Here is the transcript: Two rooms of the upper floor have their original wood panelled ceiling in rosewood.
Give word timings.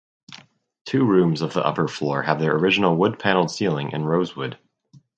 Two 0.87 1.05
rooms 1.05 1.43
of 1.43 1.53
the 1.53 1.63
upper 1.63 1.87
floor 1.87 2.23
have 2.23 2.39
their 2.39 2.55
original 2.55 2.95
wood 2.95 3.19
panelled 3.19 3.51
ceiling 3.51 3.91
in 3.91 4.03
rosewood. 4.03 4.57